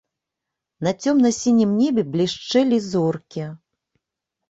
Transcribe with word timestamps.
На 0.87 0.93
цёмна-сінім 1.03 1.77
небе 1.83 2.07
блішчэлі 2.17 2.83
зоркі. 2.91 3.43